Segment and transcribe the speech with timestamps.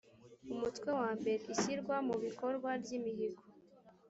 [0.53, 3.43] umutwe wa mbere ishyirwa mubikorwa ryimihigo